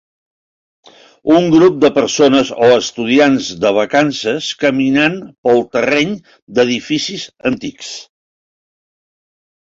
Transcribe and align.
Un 1.39 1.43
grup 1.55 1.75
de 1.81 1.89
persones 1.97 2.47
o 2.67 2.69
estudiants 2.77 3.49
de 3.65 3.71
vacances 3.77 4.47
caminant 4.63 5.19
pel 5.49 5.61
terreny 5.77 6.15
d'edificis 6.61 7.27
antics 7.51 7.91